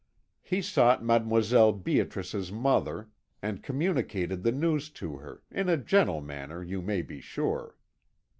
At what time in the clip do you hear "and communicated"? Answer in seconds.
3.39-4.41